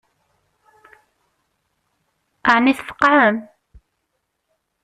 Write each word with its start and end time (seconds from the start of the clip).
Ɛni 2.53 2.73
tfeqɛem? 2.77 3.37